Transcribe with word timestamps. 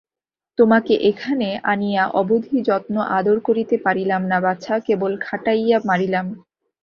তোমাকে 0.57 0.93
এখানে 1.09 1.47
আনিয়া 1.71 2.03
অবধি 2.19 2.57
যত্ন-আদর 2.67 3.37
করিতে 3.39 3.75
পারিলাম 3.85 4.21
না 4.27 4.39
বাছা, 4.45 4.75
কেবল 4.87 5.11
খাটাইয়া 5.25 5.77
মারিলাম। 5.89 6.25